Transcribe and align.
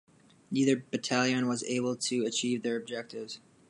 Neither 0.49 0.77
battalion 0.89 1.47
was 1.47 1.63
able 1.65 1.95
to 1.95 2.25
achieve 2.25 2.63
their 2.63 2.75
objectives. 2.75 3.39